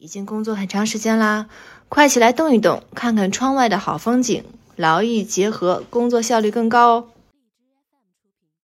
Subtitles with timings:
[0.00, 1.48] 已经工作很长时间啦
[1.88, 4.44] 快起来动一动看看窗外的好风景
[4.76, 7.08] 劳逸结合工作效率更高哦。